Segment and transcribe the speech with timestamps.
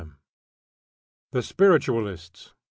[0.01, 0.07] II.
[1.31, 2.55] THE SPIRITUALISTS.